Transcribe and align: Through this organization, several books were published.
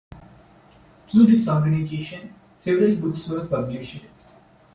Through 1.11 1.27
this 1.27 1.47
organization, 1.47 2.33
several 2.57 2.95
books 2.95 3.29
were 3.29 3.45
published. 3.45 3.97